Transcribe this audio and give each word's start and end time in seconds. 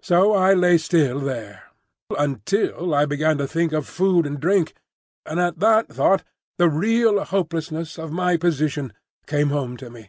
So 0.00 0.32
I 0.32 0.54
lay 0.54 0.78
still 0.78 1.20
there, 1.20 1.64
until 2.18 2.94
I 2.94 3.04
began 3.04 3.36
to 3.36 3.46
think 3.46 3.72
of 3.74 3.86
food 3.86 4.24
and 4.24 4.40
drink; 4.40 4.72
and 5.26 5.38
at 5.38 5.60
that 5.60 5.88
thought 5.90 6.24
the 6.56 6.70
real 6.70 7.22
hopelessness 7.22 7.98
of 7.98 8.10
my 8.10 8.38
position 8.38 8.94
came 9.26 9.50
home 9.50 9.76
to 9.76 9.90
me. 9.90 10.08